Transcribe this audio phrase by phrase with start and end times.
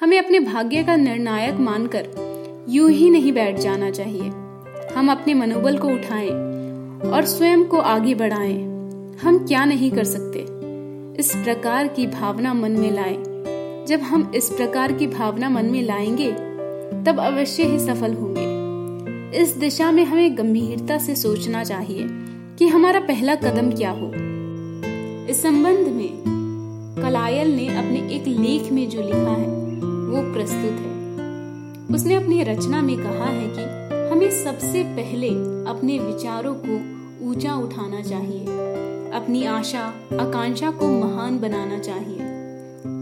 [0.00, 2.08] हमें अपने भाग्य का निर्णायक मानकर
[2.68, 4.28] यूँ ही नहीं बैठ जाना चाहिए।
[4.94, 6.30] हम अपने मनोबल को उठाएँ
[7.10, 8.56] और स्वयं को आगे बढ़ाएँ।
[9.22, 10.38] हम क्या नहीं कर सकते?
[11.18, 13.22] इस प्रकार की भावना मन में लाएँ।
[13.86, 16.32] जब हम इस प्रकार की भावना मन में लाएँगे,
[17.04, 18.56] तब अवश्य ही सफल होंगे।
[19.38, 22.06] इस दिशा में हमें गंभीरता से सोचना चाहिए
[22.58, 24.12] कि हमारा पहला कदम क्या हो।
[25.30, 26.10] इस संबंध में
[26.98, 29.65] कलायल ने अपने एक लेख में जो लिखा है
[30.16, 33.64] वो प्रस्तुत है। उसने अपनी रचना में कहा है कि
[34.10, 35.28] हमें सबसे पहले
[35.70, 36.76] अपने विचारों को
[37.26, 38.44] ऊँचा उठाना चाहिए,
[39.12, 39.82] अपनी आशा,
[40.20, 42.18] आकांक्षा को महान बनाना चाहिए,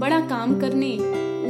[0.00, 0.92] बड़ा काम करने,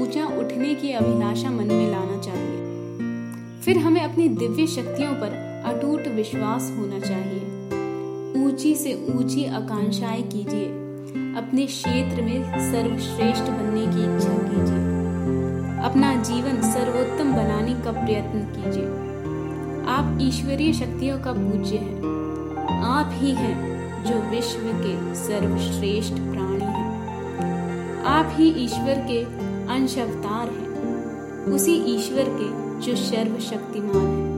[0.03, 6.09] ऊँचा उठने की अभिलाषा मन में लाना चाहिए। फिर हमें अपनी दिव्य शक्तियों पर अटूट
[6.09, 10.67] विश्वास होना चाहिए। ऊँची से ऊँची आकांक्षाएँ कीजिए,
[11.37, 15.02] अपने क्षेत्र में सर्वश्रेष्ठ बनने की इच्छा कीजिए।
[15.82, 18.84] अपना जीवन सर्वोत्तम बनाने का प्रयत्न कीजिए।
[19.89, 22.02] आप ईश्वरीय शक्तियों का पूज्य हैं।
[22.84, 23.72] आप ही हैं
[24.05, 29.24] जो विश्व के सर्वश्रेष्ठ प्राणी हैं। आप ही ईश्वर के
[29.72, 30.69] अंश अवतार हैं।
[31.44, 34.33] उसी ईश्वर के जो सर्वशक्तिमान है।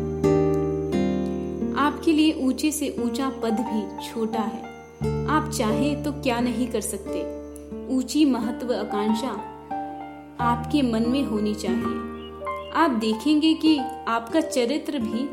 [1.77, 4.63] आपके लिए ऊँचे से ऊँचा पद भी छोटा है।
[5.27, 7.23] आप चाहे तो क्या नहीं कर सकते।
[7.95, 9.54] ऊँची महत्व आकांक्षा
[10.41, 13.77] आपके मन में होनी चाहिए। आप देखेंगे कि
[14.09, 15.29] आपका चरित्र भी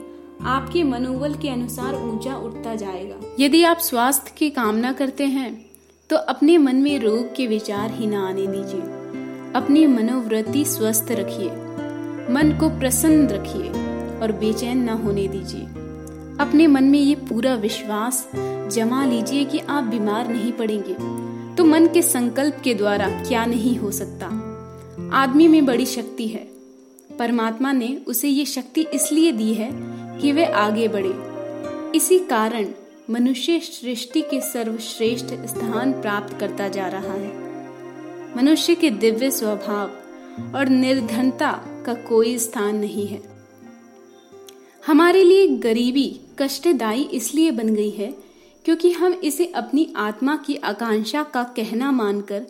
[0.46, 5.54] आपके मनोबल के अनुसार ऊँचा उठता जाएगा। यदि आप स्वास्थ्य की कामना करते हैं
[6.10, 8.82] तो अपने मन में रोग के विचार ही ना आने दीजिए।
[9.56, 11.50] अपनी मनोवृत्ति स्वस्थ रखिए,
[12.34, 13.70] मन को प्रसन्न रखिए
[14.20, 15.62] और बेचैन न होने दीजिए।
[16.40, 20.94] अपने मन में ये पूरा विश्वास जमा लीजिए कि आप बीमार नहीं पड़ेंगे
[21.56, 24.28] तो मन के संकल्प के द्वारा क्या नहीं हो सकता।
[25.14, 26.52] आदमी में बड़ी शक्ति है।
[27.20, 29.72] परमात्मा ने उसे ये शक्ति इसलिए दी है
[30.20, 31.14] कि वे आगे बढ़े।
[31.98, 32.68] इसी कारण
[33.10, 37.52] मनुष्य सृष्टि के सर्वश्रेष्ठ स्थान प्राप्त करता जा रहा है।
[38.38, 39.92] मनुष्य के दिव्य स्वभाव
[40.56, 41.52] और निर्धनता
[41.86, 43.22] का कोई स्थान नहीं है।
[44.88, 48.16] हमारे लिए गरीबी कष्टदायी इसलिए बन गई है
[48.66, 52.46] क्योंकि हम इसे अपनी आत्मा की आकांक्षा का कहना मानकर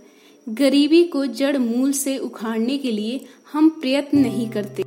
[0.50, 3.20] गरीबी को जड़ मूल से उखाड़ने के लिए
[3.54, 4.84] हम प्रयत्न नहीं करते।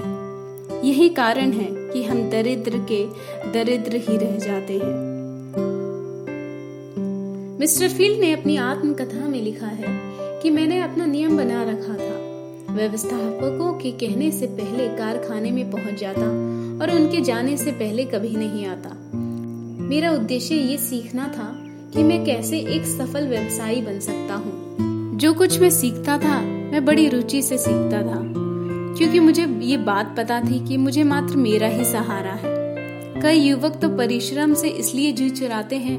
[0.89, 3.05] यही कारण है कि हम दरिद्र के
[3.53, 4.93] दरिद्र ही रह जाते हैं।
[7.61, 9.87] मिस्टर फ़ील्ड ने अपनी आत्मकथा में लिखा है
[10.43, 16.01] कि मैंने अपना नियम बना रखा था। व्यवस्थापकों के कहने से पहले कारखाने में पहुँच
[16.01, 16.27] जाता
[16.83, 18.97] और उनके जाने से पहले कभी नहीं आता।
[19.85, 21.53] मेरा उद्देश्य ये सीखना था
[21.95, 24.84] कि मैं कैसे एक सफल व्यवसायी बन सकता हूँ।
[25.15, 28.33] जो कुछ मैं सीखता था, मैं बड़ी रुचि से सीखता था।
[28.99, 32.55] क्योंकि मुझे ये बात पता थी कि मुझे मात्र मेरा ही सहारा है।
[33.23, 35.99] कई युवक तो परिश्रम से इसलिए जी चुराते हैं,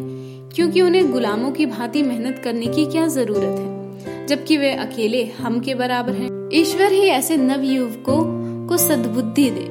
[0.49, 4.27] क्योंकि उन्हें गुलामों की भांति मेहनत करने की क्या ज़रूरत है?
[4.27, 8.19] जबकि वे अकेले हम के बराबर हैं। ईश्वर ही ऐसे नव युवकों
[8.67, 9.69] को सद्बुद्धि दे,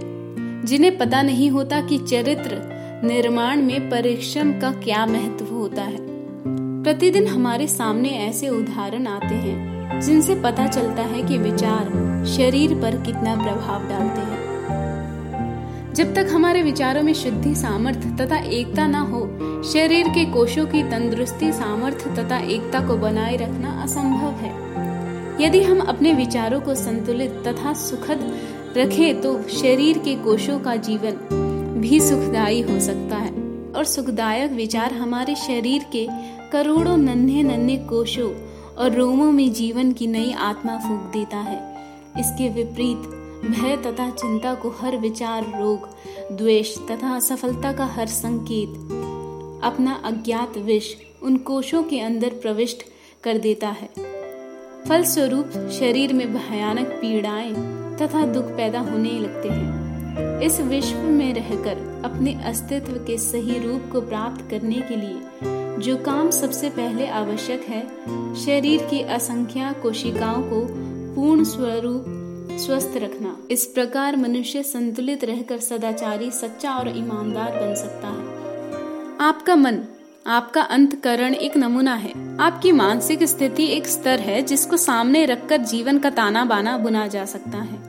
[0.66, 2.75] जिन्हें पता नहीं होता कि चरित्र
[3.05, 6.14] निर्माण में परिश्रम का क्या महत्व होता है।
[6.84, 11.84] प्रतिदिन हमारे सामने ऐसे उदाहरण आते हैं, जिनसे पता चलता है कि विचार
[12.27, 18.87] शरीर पर कितना प्रभाव डालते हैं। जब तक हमारे विचारों में शुद्धि, सामर्थ्य तथा एकता
[18.87, 19.23] न हो,
[19.62, 24.53] शरीर के कोशों की तंदुरुस्ती, सामर्थ्य तथा एकता को बनाए रखना असंभव है।
[25.44, 28.33] यदि हम अपने विचारों को संतुलित तथा सुखद
[28.77, 31.17] रखें तो शरीर के कोशों का जीवन
[31.81, 33.34] भी सुखदायी हो सकता है।
[33.77, 36.09] और सुखदायक विचार हमारे शरीर के
[36.51, 38.33] करोड़ों नन्हे नन्हे कोशों
[38.75, 41.75] और रोमों में जीवन की नई आत्मा फूक देता है।
[42.19, 42.99] इसके विपरीत
[43.45, 45.89] भय तथा चिंता को हर विचार, रोग,
[46.37, 48.71] द्वेष तथा असफलता का हर संकेत,
[49.65, 52.83] अपना अज्ञात विष उन कोशों के अंदर प्रविष्ट
[53.25, 53.89] कर देता है।
[54.89, 57.55] फलस्वरूप शरीर में भयानक पीड़ाएँ
[57.97, 59.84] तथा दुख पैदा होने लगते हैं।
[60.19, 65.20] इस विश्व में रहकर अपने अस्तित्व के सही रूप को प्राप्त करने के लिए,
[65.82, 67.88] जो काम सबसे पहले आवश्यक है,
[68.34, 70.66] शरीर की असंख्या कोशिकाओं को
[71.14, 72.05] पूर्ण स्वरूप
[72.58, 78.44] स्वस्थ रखना। इस प्रकार मनुष्य संतुलित रहकर सदाचारी, सच्चा और ईमानदार बन सकता है।
[79.20, 79.78] आपका मन,
[80.26, 85.99] आपका अंतकरण एक नमूना है। आपकी मानसिक स्थिति एक स्तर है, जिसको सामने रखकर जीवन
[85.99, 87.84] का ताना बाना बुना जा सकता है।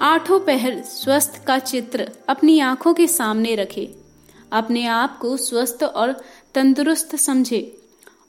[0.00, 3.94] आठों पहर स्वस्थ का चित्र अपनी आँखों के सामने रखे।
[4.52, 6.12] अपने आप को स्वस्थ और
[6.54, 7.78] तंदुरुस्त समझे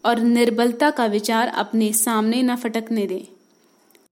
[0.05, 3.27] और निर्बलता का विचार अपने सामने न फटकने दे।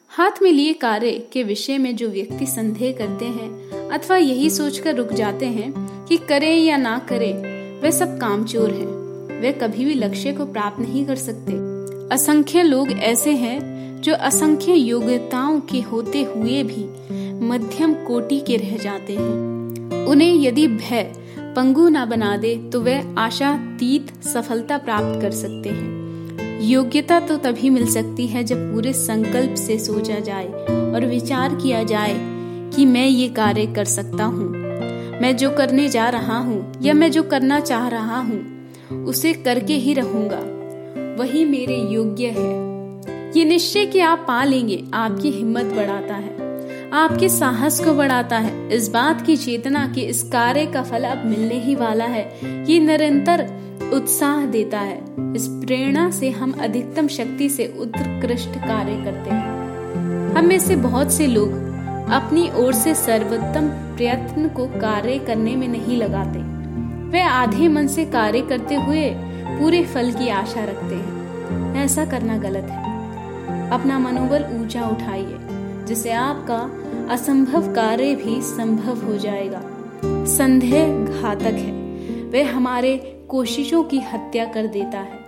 [0.10, 4.96] हाथ में लिए कार्य के विषय में जो व्यक्ति संदेह करते हैं अथवा यही सोचकर
[4.96, 7.34] रुक जाते हैं कि करे या ना करे,
[7.82, 9.02] वे सब कामचोर हैं।
[9.42, 11.52] वे कभी भी लक्ष्य को प्राप्त नहीं कर सकते।
[12.16, 13.72] असंख्य लोग ऐसे हैं
[14.02, 17.02] जो असंख्य योग्यताओं के होते हुए भी
[17.44, 21.02] मध्यम कोटि के रह जाते हैं। उन्हें यदि भय
[21.56, 27.70] पंगु ना बना दे तो वे आशातीत सफलता प्राप्त कर सकते हैं। योग्यता तो तभी
[27.70, 30.48] मिल सकती है जब पूरे संकल्प से सोचा जाए
[30.94, 32.14] और विचार किया जाए
[32.76, 34.50] कि मैं ये कार्य कर सकता हूँ।
[35.22, 39.74] मैं जो करने जा रहा हूँ या मैं जो करना चाह रहा हूँ, उसे करके
[39.74, 40.40] ही रहूँगा।
[41.24, 46.51] वही मेरे योग्य है। ये निश्चय कि आप पा लेंगे, आपकी हिम्मत बढ़ाता है।
[46.94, 51.26] आपके साहस को बढ़ाता है। इस बात की चेतना कि इस कार्य का फल अब
[51.26, 52.40] मिलने ही वाला है।
[52.72, 53.50] ये निरंतर
[53.94, 54.98] उत्साह देता है।
[55.36, 61.14] इस प्रेरणा से हम अधिकतम शक्ति से उत्कृष्ट कार्य करते हैं। हम में से बहुत
[61.14, 61.52] से लोग
[62.12, 66.40] अपनी ओर से सर्वोत्तम प्रयत्न को कार्य करने में नहीं लगाते।
[67.10, 69.10] वे आधे मन से कार्य करते हुए
[69.60, 72.92] पूरे फल की आशा रखते हैं। ऐसा करना गलत है।
[73.70, 75.38] अपना मनोबल ऊँचा उठाइए।
[75.92, 76.60] जिससे आपका
[77.14, 79.62] असंभव कार्य भी संभव हो जाएगा।
[80.26, 81.72] संदेह घातक है।
[82.30, 85.20] वह हमारे कोशिशों की हत्या कर देता है।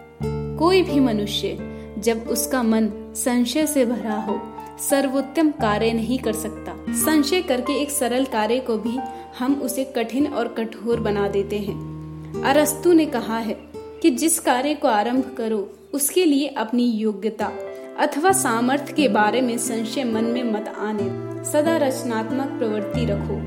[0.58, 1.58] कोई भी मनुष्य
[2.00, 4.42] जब उसका मन संशय से भरा हो,
[4.90, 9.00] सर्वोत्तम कार्य नहीं कर सकता। संशय करके एक सरल कार्य को भी
[9.40, 11.78] हम उसे कठिन और कठोर बना देते हैं।
[12.44, 13.58] अरस्तु ने कहा है
[14.02, 17.52] कि जिस कार्य को आरंभ करो, उसके लिए अपनी योग्यता।
[18.00, 21.04] अथवा सामर्थ्य के बारे में संशय मन में मत आने।
[21.44, 23.42] सदा रचनात्मक प्रवृत्ति रखो।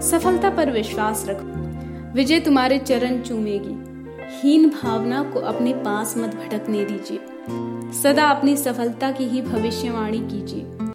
[0.00, 1.50] सफलता पर विश्वास रखो।
[2.12, 3.90] विजय तुम्हारे चरण चूमेगी।
[4.40, 7.20] हीन भावना को अपने पास मत भटकने दीजिए।
[8.02, 10.86] सदा अपनी सफलता की ही भविष्यवाणी कीजिए।